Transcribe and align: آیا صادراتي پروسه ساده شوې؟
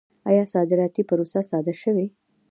آیا 0.29 0.43
صادراتي 0.53 1.03
پروسه 1.09 1.41
ساده 1.49 1.73
شوې؟ 1.81 2.07